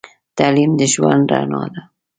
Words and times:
تعليم 0.37 0.71
د 0.79 0.81
ژوند 0.93 1.25
رڼا 1.33 1.63
ده. 1.73 1.81